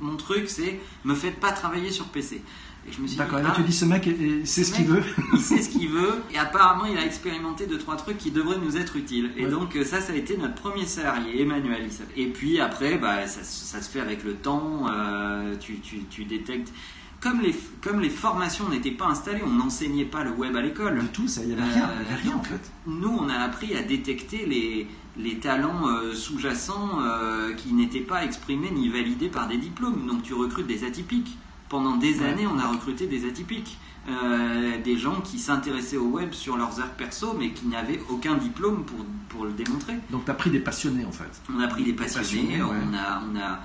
Mon, 0.00 0.16
truc, 0.16 0.48
c'est 0.48 0.80
me 1.04 1.14
faites 1.14 1.38
pas 1.38 1.52
travailler 1.52 1.90
sur 1.90 2.06
PC. 2.06 2.40
Et 2.88 2.92
je 2.92 2.98
me 2.98 3.06
suis 3.06 3.18
D'accord, 3.18 3.40
là 3.40 3.50
ah, 3.52 3.54
tu 3.54 3.62
dis 3.62 3.74
ce 3.74 3.84
mec, 3.84 4.08
c'est 4.44 4.64
ce 4.64 4.72
qu'il 4.72 4.86
veut. 4.86 5.02
il 5.34 5.38
sait 5.38 5.60
ce 5.60 5.68
qu'il 5.68 5.90
veut, 5.90 6.14
et 6.32 6.38
apparemment 6.38 6.86
il 6.86 6.96
a 6.96 7.04
expérimenté 7.04 7.66
deux 7.66 7.76
trois 7.76 7.96
trucs 7.96 8.16
qui 8.16 8.30
devraient 8.30 8.58
nous 8.58 8.78
être 8.78 8.96
utiles. 8.96 9.32
Et 9.36 9.44
donc 9.44 9.76
ça, 9.84 10.00
ça 10.00 10.14
a 10.14 10.16
été 10.16 10.38
notre 10.38 10.54
premier 10.54 10.86
salarié, 10.86 11.42
Emmanuel. 11.42 11.86
Et 12.16 12.26
puis 12.28 12.58
après, 12.58 12.96
bah, 12.96 13.26
ça, 13.26 13.42
se 13.82 13.90
fait 13.90 14.00
avec 14.00 14.24
le 14.24 14.32
temps, 14.32 14.86
euh, 14.90 15.56
tu, 15.60 15.78
tu, 15.80 16.04
tu 16.08 16.24
détectes 16.24 16.72
comme 17.22 17.40
les, 17.40 17.54
comme 17.80 18.00
les 18.00 18.10
formations 18.10 18.68
n'étaient 18.68 18.90
pas 18.90 19.06
installées, 19.06 19.42
on 19.44 19.50
n'enseignait 19.50 20.04
pas 20.04 20.24
le 20.24 20.32
web 20.32 20.56
à 20.56 20.60
l'école. 20.60 20.98
Du 20.98 21.06
tout, 21.06 21.26
il 21.36 21.46
n'y 21.46 21.52
avait 21.52 21.62
rien, 21.62 21.84
avait 21.84 22.14
rien 22.16 22.36
en 22.36 22.42
fait. 22.42 22.72
Nous, 22.86 23.08
on 23.08 23.28
a 23.28 23.36
appris 23.36 23.76
à 23.76 23.82
détecter 23.82 24.44
les, 24.44 24.88
les 25.16 25.38
talents 25.38 25.86
euh, 25.88 26.14
sous-jacents 26.14 27.00
euh, 27.00 27.54
qui 27.54 27.72
n'étaient 27.72 28.00
pas 28.00 28.24
exprimés 28.24 28.70
ni 28.72 28.88
validés 28.88 29.28
par 29.28 29.46
des 29.46 29.56
diplômes. 29.56 30.06
Donc 30.06 30.22
tu 30.22 30.34
recrutes 30.34 30.66
des 30.66 30.84
atypiques. 30.84 31.38
Pendant 31.68 31.96
des 31.96 32.22
années, 32.22 32.46
on 32.46 32.58
a 32.58 32.66
recruté 32.66 33.06
des 33.06 33.26
atypiques. 33.26 33.78
Euh, 34.08 34.82
des 34.82 34.98
gens 34.98 35.20
qui 35.20 35.38
s'intéressaient 35.38 35.96
au 35.96 36.08
web 36.08 36.32
sur 36.32 36.56
leurs 36.56 36.80
heures 36.80 36.90
perso, 36.90 37.36
mais 37.38 37.50
qui 37.50 37.68
n'avaient 37.68 38.00
aucun 38.10 38.34
diplôme 38.34 38.84
pour, 38.84 38.98
pour 39.28 39.44
le 39.44 39.52
démontrer. 39.52 39.94
Donc 40.10 40.24
tu 40.24 40.30
as 40.32 40.34
pris 40.34 40.50
des 40.50 40.58
passionnés 40.58 41.04
en 41.04 41.12
fait. 41.12 41.40
On 41.54 41.60
a 41.60 41.68
pris 41.68 41.84
des 41.84 41.92
passionnés, 41.92 42.60
on, 42.60 42.94
a, 42.96 43.22
on, 43.22 43.36
a, 43.38 43.60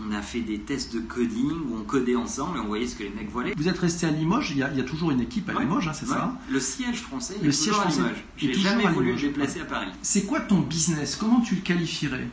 on 0.00 0.12
a 0.12 0.22
fait 0.22 0.40
des 0.40 0.58
tests 0.60 0.94
de 0.94 1.00
coding 1.00 1.50
où 1.68 1.76
on 1.80 1.84
codait 1.84 2.16
ensemble 2.16 2.56
et 2.56 2.60
on 2.60 2.66
voyait 2.66 2.86
ce 2.86 2.96
que 2.96 3.02
les 3.02 3.10
mecs 3.10 3.30
voulaient. 3.30 3.52
Vous 3.56 3.68
êtes 3.68 3.78
resté 3.78 4.06
à 4.06 4.10
Limoges, 4.10 4.50
il 4.50 4.58
y 4.58 4.62
a, 4.62 4.70
il 4.70 4.78
y 4.78 4.80
a 4.80 4.84
toujours 4.84 5.10
une 5.10 5.20
équipe 5.20 5.48
à 5.50 5.60
Limoges, 5.60 5.88
hein, 5.88 5.92
c'est 5.92 6.06
ça 6.06 6.34
Le 6.50 6.60
siège 6.60 7.00
français, 7.00 7.36
le 7.42 7.52
siège 7.52 7.74
français 7.74 8.00
à 8.00 8.04
Limoges. 8.04 8.24
J'ai 8.36 8.54
jamais 8.54 8.86
voulu 8.88 9.12
me 9.12 9.18
déplacer 9.18 9.60
à 9.60 9.64
Paris. 9.64 9.88
C'est 10.02 10.24
quoi 10.24 10.40
ton 10.40 10.60
business? 10.60 11.16
Comment 11.16 11.40
tu 11.40 11.56
le 11.56 11.60
qualifierais? 11.60 12.28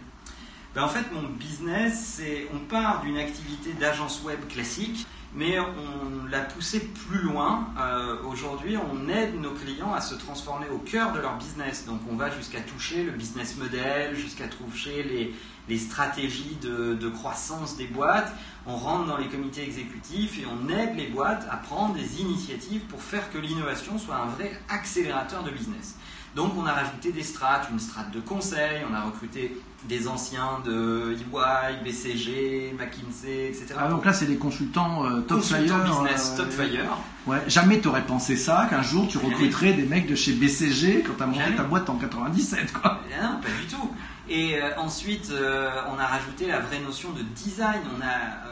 Ben, 0.75 0.83
En 0.83 0.87
fait, 0.87 1.05
mon 1.13 1.27
business, 1.29 2.15
c'est 2.17 2.47
on 2.53 2.59
part 2.59 3.01
d'une 3.03 3.17
activité 3.17 3.73
d'agence 3.79 4.21
web 4.23 4.39
classique 4.47 5.05
mais 5.35 5.59
on 5.59 6.25
l'a 6.29 6.41
poussé 6.41 6.79
plus 6.79 7.19
loin. 7.19 7.67
Euh, 7.79 8.17
aujourd'hui, 8.23 8.77
on 8.77 9.07
aide 9.09 9.39
nos 9.39 9.51
clients 9.51 9.93
à 9.93 10.01
se 10.01 10.15
transformer 10.15 10.67
au 10.69 10.79
cœur 10.79 11.11
de 11.11 11.19
leur 11.19 11.37
business. 11.37 11.85
Donc, 11.85 11.99
on 12.09 12.15
va 12.15 12.31
jusqu'à 12.31 12.61
toucher 12.61 13.03
le 13.03 13.11
business 13.11 13.57
model, 13.57 14.15
jusqu'à 14.15 14.47
toucher 14.47 15.03
les, 15.03 15.77
stratégies 15.77 16.57
de, 16.63 16.95
de, 16.95 17.09
croissance 17.09 17.77
des 17.77 17.85
boîtes. 17.85 18.33
On 18.65 18.75
rentre 18.75 19.05
dans 19.05 19.17
les 19.17 19.27
comités 19.27 19.63
exécutifs 19.63 20.39
et 20.39 20.45
on 20.47 20.67
aide 20.67 20.95
les 20.95 21.07
boîtes 21.07 21.45
à 21.51 21.57
prendre 21.57 21.93
des 21.93 22.21
initiatives 22.21 22.81
pour 22.85 23.01
faire 23.01 23.31
que 23.31 23.37
l'innovation 23.37 23.99
soit 23.99 24.15
un 24.15 24.25
vrai 24.27 24.59
accélérateur 24.67 25.43
de 25.43 25.51
business. 25.51 25.95
Donc 26.35 26.53
on 26.57 26.65
a 26.65 26.73
rajouté 26.73 27.11
des 27.11 27.23
strates, 27.23 27.69
une 27.71 27.79
strate 27.79 28.11
de 28.11 28.19
conseil, 28.19 28.81
on 28.89 28.93
a 28.93 29.01
recruté 29.01 29.57
des 29.85 30.07
anciens 30.07 30.59
de 30.65 31.13
EY, 31.13 31.83
BCG, 31.83 32.75
McKinsey, 32.77 33.47
etc. 33.47 33.75
Ah, 33.77 33.87
donc 33.87 34.05
là, 34.05 34.13
c'est 34.13 34.25
des 34.25 34.37
consultants 34.37 35.05
euh, 35.05 35.21
top 35.21 35.41
fire. 35.41 35.61
business, 35.61 36.35
top 36.35 36.49
fire. 36.51 36.97
Ouais, 37.25 37.41
jamais 37.47 37.79
t'aurais 37.79 38.05
pensé 38.05 38.35
ça, 38.35 38.67
qu'un 38.69 38.81
jour 38.81 39.07
tu 39.07 39.17
recruterais 39.17 39.73
des 39.73 39.85
mecs 39.85 40.07
de 40.07 40.15
chez 40.15 40.33
BCG 40.33 41.03
quand 41.05 41.13
t'as 41.17 41.27
monté 41.27 41.55
ta 41.55 41.63
boîte 41.63 41.89
en 41.89 41.95
97, 41.95 42.73
quoi. 42.73 43.01
Eh 43.09 43.21
non, 43.21 43.39
pas 43.41 43.49
du 43.49 43.67
tout. 43.67 43.89
Et 44.27 44.61
euh, 44.61 44.69
ensuite, 44.77 45.31
euh, 45.31 45.71
on 45.91 45.97
a 45.97 46.05
rajouté 46.05 46.47
la 46.47 46.59
vraie 46.59 46.79
notion 46.79 47.11
de 47.11 47.23
design, 47.23 47.81
on 47.97 48.01
a, 48.01 48.49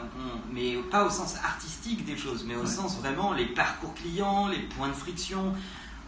mais 0.52 0.74
pas 0.90 1.04
au 1.04 1.10
sens 1.10 1.36
artistique 1.44 2.04
des 2.04 2.16
choses, 2.16 2.44
mais 2.46 2.56
au 2.56 2.66
sens 2.66 2.98
vraiment 2.98 3.32
les 3.32 3.46
parcours 3.46 3.94
clients, 3.94 4.48
les 4.48 4.58
points 4.58 4.88
de 4.88 4.94
friction, 4.94 5.52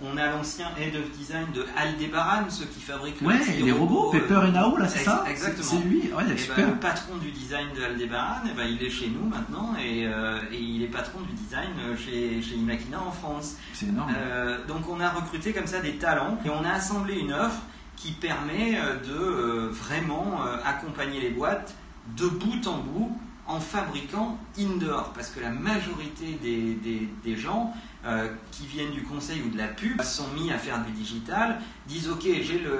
on 0.02 0.16
a 0.16 0.26
l'ancien 0.26 0.68
head 0.78 0.96
of 0.96 1.10
design 1.16 1.46
de 1.54 1.64
Aldebaran, 1.76 2.48
ceux 2.48 2.64
qui 2.66 2.80
fabriquent 2.80 3.20
ouais, 3.22 3.38
les 3.60 3.72
robots, 3.72 4.10
Pepper 4.10 4.40
et 4.48 4.50
Nao, 4.50 4.76
là, 4.76 4.88
c'est 4.88 5.04
ça 5.04 5.24
Exactement. 5.28 5.68
C'est 5.68 5.88
lui, 5.88 6.00
ouais, 6.12 6.24
eh 6.28 6.56
ben, 6.56 6.70
le 6.70 6.76
patron 6.76 7.16
du 7.16 7.30
design 7.30 7.68
de 7.76 7.82
Aldebaran, 7.82 8.42
eh 8.46 8.56
ben, 8.56 8.66
il 8.66 8.82
est 8.82 8.90
chez 8.90 9.08
nous 9.08 9.28
maintenant 9.28 9.74
et, 9.78 10.06
euh, 10.06 10.38
et, 10.50 10.58
il 10.58 10.82
est 10.82 10.88
patron 10.88 11.20
du 11.20 11.32
design 11.34 11.70
chez, 11.96 12.42
chez 12.42 12.54
Imakina 12.54 13.00
en 13.00 13.10
France. 13.10 13.56
C'est 13.72 13.86
énorme. 13.86 14.12
Euh, 14.16 14.64
donc 14.66 14.88
on 14.88 15.00
a 15.00 15.10
recruté 15.10 15.52
comme 15.52 15.66
ça 15.66 15.80
des 15.80 15.96
talents 15.96 16.38
et 16.44 16.50
on 16.50 16.64
a 16.64 16.72
assemblé 16.72 17.18
une 17.18 17.32
offre 17.32 17.60
qui 17.96 18.12
permet 18.12 18.78
euh, 18.78 18.96
de 18.96 19.68
vraiment 19.68 20.40
accompagner 20.64 21.20
les 21.20 21.30
boîtes 21.30 21.74
de 22.16 22.26
bout 22.26 22.66
en 22.66 22.78
bout 22.78 23.16
en 23.50 23.58
fabriquant 23.58 24.38
indoor, 24.58 25.12
parce 25.12 25.30
que 25.30 25.40
la 25.40 25.50
majorité 25.50 26.38
des, 26.40 27.36
gens 27.36 27.72
euh, 28.06 28.28
qui 28.50 28.66
viennent 28.66 28.92
du 28.92 29.02
conseil 29.02 29.42
ou 29.42 29.50
de 29.50 29.58
la 29.58 29.68
pub 29.68 30.00
sont 30.02 30.28
mis 30.28 30.50
à 30.50 30.58
faire 30.58 30.82
du 30.84 30.92
digital, 30.92 31.60
disent 31.86 32.08
ok 32.08 32.26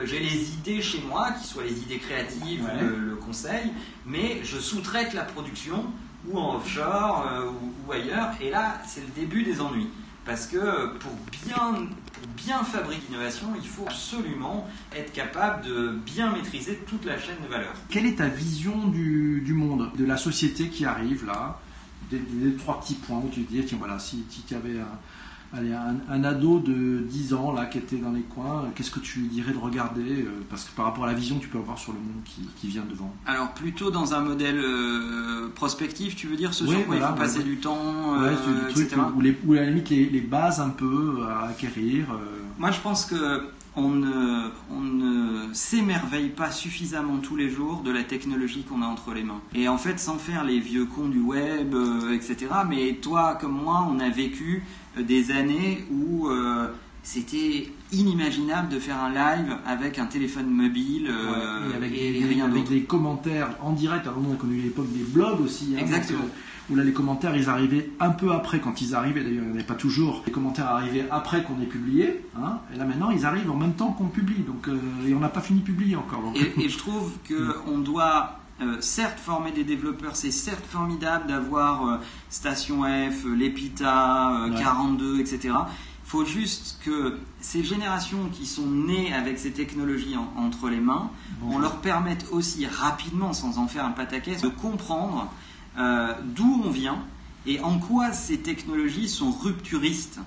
j'ai 0.04 0.18
les 0.18 0.52
idées 0.54 0.80
chez 0.80 1.02
moi, 1.02 1.32
qui 1.32 1.46
soient 1.46 1.64
les 1.64 1.78
idées 1.78 1.98
créatives, 1.98 2.66
le, 2.80 3.16
conseil, 3.16 3.70
mais 4.06 4.40
je 4.44 4.58
sous-traite 4.58 5.12
la 5.12 5.24
production 5.24 5.84
ou 6.26 6.38
en 6.38 6.56
offshore 6.56 7.28
euh, 7.30 7.50
ou, 7.86 7.92
ailleurs, 7.92 8.30
et 8.40 8.50
là 8.50 8.80
c'est 8.86 9.02
le 9.02 9.08
début 9.14 9.42
des 9.42 9.60
ennuis. 9.60 9.88
Parce 10.24 10.46
que 10.46 10.96
pour 10.98 11.12
bien, 11.44 11.88
bien 12.36 12.62
fabriquer 12.62 13.02
l'innovation, 13.10 13.48
il 13.60 13.68
faut 13.68 13.84
absolument 13.86 14.68
être 14.94 15.12
capable 15.12 15.66
de 15.66 15.90
bien 16.06 16.32
maîtriser 16.32 16.76
toute 16.86 17.04
la 17.04 17.18
chaîne 17.18 17.36
de 17.42 17.48
valeur. 17.48 17.72
Quelle 17.88 18.06
est 18.06 18.16
ta 18.16 18.28
vision 18.28 18.88
du, 18.88 19.52
monde, 19.54 19.90
de 19.96 20.04
la 20.04 20.16
société 20.16 20.68
qui 20.68 20.84
arrive 20.84 21.26
là? 21.26 21.58
Des, 22.10 22.54
trois 22.56 22.80
petits 22.80 22.94
points 22.94 23.18
où 23.18 23.28
tu 23.32 23.44
te 23.44 23.52
dis, 23.52 23.64
tiens 23.64 23.78
voilà, 23.78 23.98
si, 23.98 24.24
si 24.28 24.42
tu 24.42 24.54
avais 24.54 24.78
un, 24.78 24.98
Allez, 25.52 25.72
un, 25.72 26.22
ado 26.22 26.60
de 26.60 27.00
10 27.00 27.34
ans 27.34 27.52
là 27.52 27.66
qui 27.66 27.78
était 27.78 27.96
dans 27.96 28.12
les 28.12 28.20
coins, 28.20 28.70
qu'est-ce 28.76 28.92
que 28.92 29.00
tu 29.00 29.18
lui 29.18 29.28
dirais 29.28 29.52
de 29.52 29.58
regarder 29.58 30.22
euh, 30.22 30.44
Parce 30.48 30.62
que 30.62 30.70
par 30.76 30.84
rapport 30.84 31.04
à 31.04 31.06
la 31.08 31.14
vision 31.14 31.38
que 31.38 31.42
tu 31.42 31.48
peux 31.48 31.58
avoir 31.58 31.76
sur 31.76 31.92
le 31.92 31.98
monde 31.98 32.22
qui, 32.24 32.68
vient 32.68 32.84
devant. 32.88 33.12
Alors 33.26 33.52
plutôt 33.52 33.90
dans 33.90 34.14
un 34.14 34.20
modèle 34.20 34.60
euh, 34.60 35.48
prospectif, 35.48 36.14
tu 36.14 36.28
veux 36.28 36.36
dire 36.36 36.54
ce 36.54 36.64
sur 36.64 36.86
quoi 36.86 36.94
il 36.94 37.02
faut 37.02 37.14
passer 37.14 37.42
du 37.42 37.56
temps, 37.56 38.20
ouais, 38.20 38.28
euh, 38.28 38.68
etc. 38.68 38.94
Ou, 39.16 39.20
les, 39.20 39.58
à 39.58 39.62
la 39.62 39.70
limite 39.70 39.90
les, 39.90 40.20
bases 40.20 40.60
un 40.60 40.68
peu 40.68 41.18
à 41.28 41.48
acquérir. 41.48 42.06
Moi 42.56 42.70
je 42.70 42.78
pense 42.78 43.06
que 43.06 43.48
on 43.76 43.90
ne, 43.90 45.52
s'émerveille 45.52 46.28
pas 46.28 46.50
suffisamment 46.50 47.18
tous 47.18 47.36
les 47.36 47.50
jours 47.50 47.82
de 47.82 47.90
la 47.90 48.04
technologie 48.04 48.62
qu'on 48.62 48.82
a 48.82 48.86
entre 48.86 49.12
les 49.12 49.22
mains. 49.22 49.40
Et 49.54 49.68
en 49.68 49.78
fait, 49.78 49.98
sans 49.98 50.18
faire 50.18 50.44
les 50.44 50.60
vieux 50.60 50.86
cons 50.86 51.08
du 51.08 51.20
web, 51.20 51.74
etc., 52.12 52.36
mais 52.68 52.94
toi 52.94 53.36
comme 53.40 53.60
moi, 53.62 53.86
on 53.90 53.98
a 53.98 54.08
vécu 54.08 54.64
des 54.98 55.30
années 55.30 55.84
où 55.90 56.28
euh, 56.28 56.68
c'était 57.02 57.68
inimaginable 57.92 58.68
de 58.68 58.78
faire 58.78 58.98
un 59.02 59.10
live 59.10 59.56
avec 59.66 59.98
un 59.98 60.06
téléphone 60.06 60.48
mobile 60.48 61.08
euh, 61.10 61.72
et 61.72 61.76
avec, 61.76 61.92
des, 61.92 62.40
avec 62.42 62.68
des 62.68 62.82
commentaires 62.82 63.50
en 63.62 63.72
direct. 63.72 64.06
Alors, 64.06 64.18
on 64.26 64.32
a 64.32 64.36
connu 64.36 64.60
l'époque 64.60 64.92
des 64.92 65.02
blogs 65.02 65.40
aussi. 65.40 65.74
Hein, 65.74 65.80
Exactement. 65.80 66.24
où 66.68 66.76
là, 66.76 66.84
les 66.84 66.92
commentaires, 66.92 67.34
ils 67.36 67.48
arrivaient 67.48 67.90
un 68.00 68.10
peu 68.10 68.32
après 68.32 68.60
quand 68.60 68.80
ils 68.80 68.94
arrivaient. 68.94 69.22
D'ailleurs, 69.22 69.44
il 69.44 69.50
n'y 69.50 69.56
avait 69.56 69.66
pas 69.66 69.74
toujours. 69.74 70.22
Les 70.26 70.32
commentaires 70.32 70.68
arrivaient 70.68 71.06
après 71.10 71.42
qu'on 71.42 71.60
ait 71.62 71.66
publié. 71.66 72.22
Hein, 72.36 72.58
et 72.74 72.78
là, 72.78 72.84
maintenant, 72.84 73.10
ils 73.10 73.24
arrivent 73.24 73.50
en 73.50 73.56
même 73.56 73.74
temps 73.74 73.92
qu'on 73.92 74.08
publie. 74.08 74.42
Donc, 74.46 74.68
euh, 74.68 74.78
et 75.06 75.14
on 75.14 75.20
n'a 75.20 75.30
pas 75.30 75.40
fini 75.40 75.60
de 75.60 75.64
publier 75.64 75.96
encore. 75.96 76.32
Et, 76.36 76.64
et, 76.64 76.68
je 76.68 76.78
trouve 76.78 77.12
qu'on 77.26 77.78
doit 77.78 78.40
euh, 78.62 78.76
certes, 78.80 79.18
former 79.18 79.52
des 79.52 79.64
développeurs, 79.64 80.16
c'est 80.16 80.30
certes 80.30 80.66
formidable 80.66 81.26
d'avoir 81.26 81.86
euh, 81.86 81.96
Station 82.28 82.82
F, 82.82 83.24
euh, 83.24 83.34
l'EPITA, 83.34 84.50
42, 84.58 85.20
etc. 85.20 85.54
Il 86.10 86.18
faut 86.18 86.24
juste 86.24 86.80
que 86.84 87.20
ces 87.40 87.62
générations 87.62 88.30
qui 88.32 88.44
sont 88.44 88.66
nées 88.66 89.14
avec 89.14 89.38
ces 89.38 89.52
technologies 89.52 90.16
entre 90.36 90.68
les 90.68 90.80
mains, 90.80 91.08
on 91.40 91.60
leur 91.60 91.80
permette 91.80 92.26
aussi 92.32 92.66
rapidement, 92.66 93.32
sans 93.32 93.58
en 93.58 93.68
faire 93.68 93.84
un 93.84 93.92
pataquès, 93.92 94.42
de 94.42 94.48
comprendre 94.48 95.32
d'où 95.76 96.62
on 96.64 96.70
vient 96.70 96.98
et 97.46 97.60
en 97.60 97.78
quoi 97.78 98.12
ces 98.12 98.38
technologies 98.38 99.08
sont 99.08 99.30
rupturistes. 99.30 100.18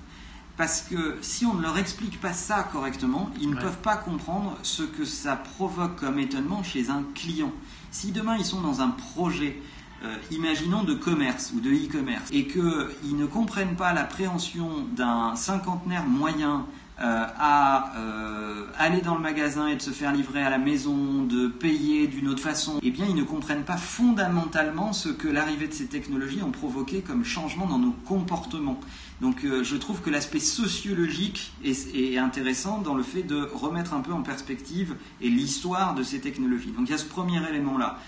Parce 0.55 0.83
que 0.83 1.17
si 1.19 1.45
on 1.45 1.55
ne 1.55 1.61
leur 1.61 1.77
explique 1.77 2.21
pas 2.21 2.31
ça 2.31 2.63
correctement, 2.63 3.29
ils 3.41 3.49
ne 3.49 3.55
peuvent 3.55 3.81
pas 3.81 3.97
comprendre 3.97 4.57
ce 4.63 4.83
que 4.83 5.03
ça 5.03 5.35
provoque 5.35 5.97
comme 5.97 6.17
étonnement 6.17 6.63
chez 6.63 6.91
un 6.91 7.03
client. 7.13 7.51
Si 7.91 8.13
demain 8.13 8.37
ils 8.37 8.45
sont 8.45 8.61
dans 8.61 8.79
un 8.79 8.87
projet, 8.89 9.61
euh, 10.05 10.17
imaginons 10.31 10.83
de 10.83 10.93
commerce 10.93 11.53
ou 11.55 11.61
de 11.61 11.69
e-commerce, 11.69 12.29
et 12.33 12.45
qu'ils 12.45 13.15
ne 13.15 13.25
comprennent 13.25 13.77
pas 13.77 13.93
l'appréhension 13.93 14.85
d'un 14.97 15.33
cinquantenaire 15.37 16.05
moyen 16.05 16.65
euh, 16.99 17.25
à 17.37 17.93
euh, 17.97 18.65
aller 18.77 18.99
dans 18.99 19.15
le 19.15 19.21
magasin 19.21 19.67
et 19.67 19.77
de 19.77 19.81
se 19.81 19.91
faire 19.91 20.11
livrer 20.11 20.43
à 20.43 20.49
la 20.49 20.57
maison, 20.57 21.23
de 21.23 21.47
payer 21.47 22.07
d'une 22.07 22.27
autre 22.27 22.43
façon, 22.43 22.79
eh 22.83 22.91
bien 22.91 23.05
ils 23.07 23.15
ne 23.15 23.23
comprennent 23.23 23.63
pas 23.63 23.77
fondamentalement 23.77 24.91
ce 24.91 25.07
que 25.07 25.29
l'arrivée 25.29 25.69
de 25.69 25.73
ces 25.73 25.87
technologies 25.87 26.43
ont 26.43 26.51
provoqué 26.51 26.99
comme 26.99 27.23
changement 27.23 27.65
dans 27.65 27.79
nos 27.79 27.93
comportements. 28.05 28.81
Donc 29.21 29.45
je 29.45 29.75
trouve 29.77 30.01
que 30.01 30.09
l'aspect 30.09 30.39
sociologique 30.39 31.53
est, 31.63 31.95
est, 31.95 32.17
intéressant 32.17 32.79
dans 32.79 32.93
le 32.93 33.03
fait 33.03 33.23
de 33.23 33.47
remettre 33.53 33.93
un 33.93 34.01
peu 34.01 34.11
en 34.11 34.21
perspective 34.21 34.95
et 35.21 35.29
l'histoire 35.29 35.95
de 35.95 36.03
ces 36.03 36.19
technologies. 36.19 36.71
Donc 36.71 36.89
il 36.89 36.91
y 36.91 36.95
a 36.95 36.97
ce 36.97 37.05
premier 37.05 37.41
élément-là, 37.49 37.99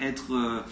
être 0.00 0.64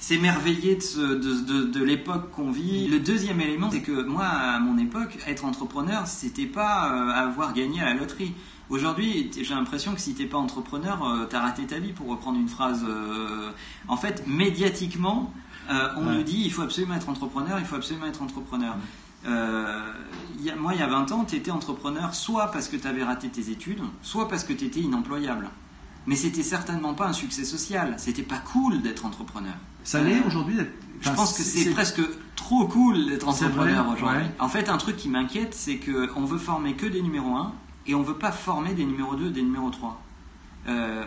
s'émerveiller 0.00 0.76
de, 0.76 1.14
de, 1.14 1.64
de, 1.64 1.84
l'époque 1.84 2.30
qu'on 2.30 2.50
vit. 2.50 2.88
Le 2.88 2.98
deuxième 2.98 3.40
élément, 3.40 3.70
c'est 3.70 3.82
que 3.82 4.02
moi, 4.02 4.24
à 4.24 4.58
mon 4.58 4.78
époque, 4.78 5.18
être 5.26 5.44
entrepreneur, 5.44 6.06
c'était 6.06 6.46
pas 6.46 6.90
euh, 6.90 7.10
avoir 7.10 7.52
gagné 7.52 7.82
à 7.82 7.84
la 7.84 7.94
loterie. 7.94 8.32
Aujourd'hui, 8.70 9.30
j'ai 9.38 9.54
l'impression 9.54 9.94
que 9.94 10.00
si 10.00 10.14
t'es 10.14 10.24
pas 10.24 10.38
entrepreneur, 10.38 11.04
euh, 11.04 11.26
t'as 11.28 11.40
raté 11.40 11.66
ta 11.66 11.78
vie, 11.78 11.92
pour 11.92 12.08
reprendre 12.08 12.38
une 12.38 12.48
phrase. 12.48 12.84
Euh, 12.88 13.50
en 13.88 13.96
fait, 13.98 14.24
médiatiquement, 14.26 15.32
on 15.96 16.02
nous 16.02 16.24
dit 16.24 16.42
il 16.44 16.52
faut 16.52 16.62
absolument 16.62 16.94
être 16.94 17.08
entrepreneur, 17.08 17.58
il 17.60 17.64
faut 17.64 17.76
absolument 17.76 18.06
être 18.06 18.22
entrepreneur. 18.22 18.76
Y 19.24 19.28
a, 20.50 20.56
moi, 20.56 20.72
il 20.74 20.80
y 20.80 20.82
a 20.82 20.88
20 20.88 21.12
ans, 21.12 21.24
tu 21.24 21.36
étais 21.36 21.52
entrepreneur 21.52 22.12
soit 22.14 22.50
parce 22.50 22.68
que 22.68 22.76
tu 22.76 22.88
avais 22.88 23.04
raté 23.04 23.28
tes 23.28 23.50
études, 23.50 23.82
soit 24.02 24.28
parce 24.28 24.42
que 24.42 24.52
tu 24.52 24.64
étais 24.64 24.80
inemployable. 24.80 25.48
Mais 26.06 26.16
c'était 26.16 26.42
certainement 26.42 26.94
pas 26.94 27.06
un 27.06 27.12
succès 27.12 27.44
social. 27.44 27.94
C'était 27.98 28.22
pas 28.22 28.38
cool 28.38 28.82
d'être 28.82 29.04
entrepreneur. 29.04 29.54
Ça 29.84 30.02
l'est 30.02 30.20
aujourd'hui 30.26 30.58
Je 31.00 31.10
pense 31.10 31.36
que 31.36 31.42
c'est 31.42 31.70
presque 31.70 32.00
trop 32.36 32.66
cool 32.66 33.06
d'être 33.06 33.28
entrepreneur 33.28 33.88
aujourd'hui. 33.88 34.26
En 34.38 34.48
fait, 34.48 34.68
un 34.68 34.78
truc 34.78 34.96
qui 34.96 35.08
m'inquiète, 35.08 35.54
c'est 35.54 35.78
qu'on 35.78 36.24
veut 36.24 36.38
former 36.38 36.74
que 36.74 36.86
des 36.86 37.02
numéros 37.02 37.34
1 37.34 37.52
et 37.86 37.94
on 37.94 38.02
veut 38.02 38.18
pas 38.18 38.32
former 38.32 38.74
des 38.74 38.84
numéros 38.84 39.14
2 39.14 39.30
des 39.30 39.42
numéros 39.42 39.70
3. 39.70 40.00
Euh, 40.68 41.04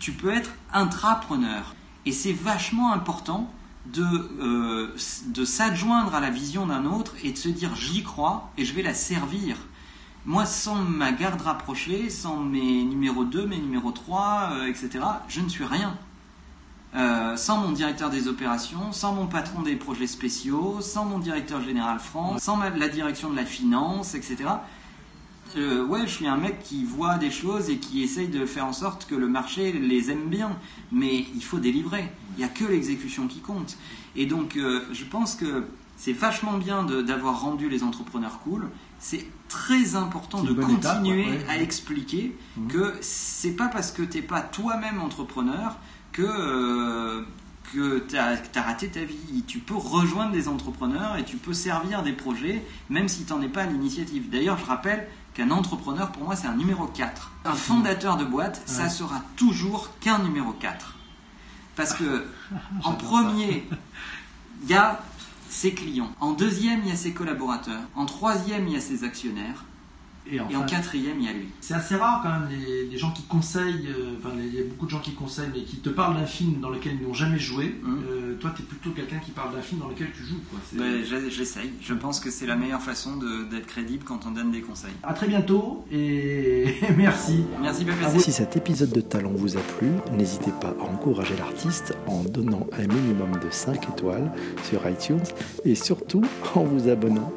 tu, 0.00 0.12
peux 0.12 0.30
être 0.30 0.50
intrapreneur. 0.72 1.74
Et 2.06 2.12
c'est 2.12 2.32
vachement 2.32 2.92
important 2.92 3.52
de, 3.86 4.02
euh, 4.02 4.96
de 5.28 5.44
s'adjoindre 5.44 6.14
à 6.14 6.20
la 6.20 6.30
vision 6.30 6.66
d'un 6.66 6.84
autre 6.84 7.14
et 7.22 7.32
de 7.32 7.38
se 7.38 7.48
dire 7.48 7.74
j'y 7.76 8.02
crois 8.02 8.50
et 8.58 8.64
je 8.64 8.74
vais 8.74 8.82
la 8.82 8.94
servir. 8.94 9.56
Moi, 10.26 10.44
sans 10.44 10.74
ma 10.74 11.12
garde 11.12 11.40
rapprochée, 11.40 12.10
sans 12.10 12.36
mes 12.36 12.84
numéros 12.84 13.24
2, 13.24 13.46
mes 13.46 13.58
numéros 13.58 13.90
3, 13.90 14.50
euh, 14.52 14.66
etc., 14.66 15.00
je 15.28 15.40
ne 15.40 15.48
suis 15.48 15.64
rien. 15.64 15.96
Euh, 16.94 17.36
sans 17.36 17.58
mon 17.58 17.70
directeur 17.70 18.10
des 18.10 18.26
opérations, 18.26 18.92
sans 18.92 19.14
mon 19.14 19.26
patron 19.26 19.62
des 19.62 19.76
projets 19.76 20.08
spéciaux, 20.08 20.80
sans 20.80 21.04
mon 21.04 21.18
directeur 21.18 21.62
général 21.62 22.00
France, 22.00 22.42
sans 22.42 22.58
la 22.58 22.88
direction 22.88 23.30
de 23.30 23.36
la 23.36 23.46
finance, 23.46 24.14
etc. 24.14 24.38
Euh, 25.56 25.84
ouais, 25.86 26.02
je 26.02 26.12
suis 26.12 26.26
un 26.26 26.36
mec 26.36 26.62
qui 26.62 26.84
voit 26.84 27.16
des 27.16 27.30
choses 27.30 27.70
et 27.70 27.78
qui 27.78 28.02
essaye 28.02 28.28
de 28.28 28.44
faire 28.44 28.66
en 28.66 28.72
sorte 28.72 29.06
que 29.06 29.14
le 29.14 29.28
marché 29.28 29.72
les 29.72 30.10
aime 30.10 30.28
bien, 30.28 30.56
mais 30.92 31.24
il 31.34 31.42
faut 31.42 31.58
délivrer. 31.58 32.12
Il 32.36 32.38
n'y 32.38 32.44
a 32.44 32.48
que 32.48 32.64
l'exécution 32.64 33.26
qui 33.26 33.40
compte. 33.40 33.76
Et 34.16 34.26
donc, 34.26 34.56
euh, 34.56 34.84
je 34.92 35.04
pense 35.04 35.34
que 35.34 35.64
c'est 35.96 36.12
vachement 36.12 36.56
bien 36.56 36.84
d'avoir 36.84 37.40
rendu 37.40 37.68
les 37.68 37.82
entrepreneurs 37.82 38.40
cool. 38.40 38.68
C'est 39.00 39.26
très 39.48 39.96
important 39.96 40.42
de 40.42 40.52
continuer 40.52 41.26
à 41.48 41.58
expliquer 41.58 42.36
mmh. 42.56 42.68
que 42.68 42.94
c'est 43.00 43.56
pas 43.56 43.68
parce 43.68 43.90
que 43.90 44.02
tu 44.02 44.18
n'es 44.18 44.22
pas 44.22 44.42
toi-même 44.42 45.00
entrepreneur 45.00 45.76
que, 46.12 46.22
euh, 46.22 47.22
que 47.72 47.98
tu 48.00 48.16
as, 48.16 48.62
raté 48.62 48.88
ta 48.88 49.04
vie. 49.04 49.42
Tu 49.46 49.58
peux 49.58 49.74
rejoindre 49.74 50.32
des 50.32 50.48
entrepreneurs 50.48 51.16
et 51.16 51.24
tu 51.24 51.36
peux 51.36 51.54
servir 51.54 52.02
des 52.02 52.12
projets, 52.12 52.64
même 52.88 53.08
si 53.08 53.24
tu 53.24 53.32
n'en 53.32 53.40
es 53.42 53.48
pas 53.48 53.62
à 53.62 53.66
l'initiative. 53.66 54.28
D'ailleurs, 54.30 54.58
je 54.58 54.66
rappelle 54.66 55.08
qu'un 55.34 55.50
entrepreneur, 55.50 56.12
pour 56.12 56.24
moi, 56.24 56.36
c'est 56.36 56.48
un 56.48 56.56
numéro 56.56 56.86
4. 56.86 57.32
Un 57.44 57.52
fondateur 57.52 58.16
de 58.16 58.24
boîte, 58.24 58.62
ça 58.66 58.88
sera 58.88 59.22
toujours 59.36 59.90
qu'un 60.00 60.18
numéro 60.18 60.52
4. 60.52 60.94
Parce 61.76 61.94
que, 61.94 62.26
en 62.84 62.92
premier, 62.92 63.66
il 64.62 64.68
y 64.68 64.74
a 64.74 65.00
ses 65.50 65.72
clients. 65.72 66.12
En 66.20 66.32
deuxième, 66.32 66.80
il 66.84 66.88
y 66.88 66.92
a 66.92 66.96
ses 66.96 67.12
collaborateurs. 67.12 67.82
En 67.96 68.06
troisième, 68.06 68.68
il 68.68 68.74
y 68.74 68.76
a 68.76 68.80
ses 68.80 69.04
actionnaires. 69.04 69.64
Et, 70.30 70.40
en 70.40 70.64
quatrième, 70.64 71.18
il 71.18 71.26
y 71.26 71.28
a 71.28 71.32
lui. 71.32 71.48
C'est 71.60 71.74
assez 71.74 71.96
rare 71.96 72.20
quand 72.22 72.30
même 72.30 72.48
les, 72.50 72.98
gens 72.98 73.10
qui 73.12 73.22
conseillent, 73.22 73.88
euh, 73.88 74.16
enfin 74.18 74.34
il 74.36 74.54
y 74.54 74.60
a 74.60 74.64
beaucoup 74.64 74.84
de 74.84 74.90
gens 74.90 75.00
qui 75.00 75.14
conseillent, 75.14 75.50
mais 75.54 75.62
qui 75.62 75.78
te 75.78 75.88
parlent 75.88 76.14
d'un 76.14 76.26
film 76.26 76.60
dans 76.60 76.68
lequel 76.68 76.96
ils 77.00 77.06
n'ont 77.06 77.14
jamais 77.14 77.38
joué. 77.38 77.74
Hum. 77.84 78.02
Euh, 78.10 78.34
toi, 78.38 78.52
tu 78.54 78.62
es 78.62 78.64
plutôt 78.64 78.90
quelqu'un 78.90 79.18
qui 79.18 79.30
parle 79.30 79.54
d'un 79.54 79.62
film 79.62 79.80
dans 79.80 79.88
lequel 79.88 80.08
tu 80.12 80.22
joues. 80.24 80.40
J'essaye. 81.30 81.70
Je 81.80 81.94
pense 81.94 82.20
que 82.20 82.30
c'est 82.30 82.46
la 82.46 82.56
meilleure 82.56 82.82
façon 82.82 83.16
d'être 83.50 83.66
crédible 83.66 84.04
quand 84.04 84.26
on 84.26 84.30
donne 84.30 84.50
des 84.50 84.60
conseils. 84.60 84.92
À 85.02 85.14
très 85.14 85.28
bientôt 85.28 85.84
et 85.90 86.74
merci. 86.96 87.44
Merci 87.60 87.86
Si 88.18 88.32
cet 88.32 88.56
épisode 88.56 88.90
de 88.90 89.00
Talent 89.00 89.32
vous 89.34 89.56
a 89.56 89.60
plu, 89.60 89.88
n'hésitez 90.12 90.52
pas 90.60 90.74
à 90.80 90.82
encourager 90.84 91.36
l'artiste 91.36 91.96
en 92.06 92.22
donnant 92.22 92.66
un 92.72 92.86
minimum 92.86 93.32
de 93.42 93.50
5 93.50 93.88
étoiles 93.90 94.30
sur 94.64 94.86
iTunes 94.88 95.22
et 95.64 95.74
surtout 95.74 96.22
en 96.54 96.64
vous 96.64 96.88
abonnant 96.88 97.32